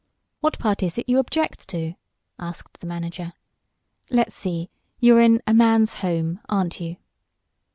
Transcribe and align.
"What 0.39 0.57
part 0.57 0.81
is 0.81 0.97
it 0.97 1.07
you 1.07 1.19
object 1.19 1.67
to?" 1.67 1.93
asked 2.39 2.79
the 2.79 2.87
manager. 2.87 3.33
"Let's 4.09 4.33
see, 4.33 4.71
you're 4.99 5.21
in 5.21 5.43
'A 5.45 5.53
Man's 5.53 5.93
Home;' 6.01 6.39
aren't 6.49 6.81
you?" 6.81 6.97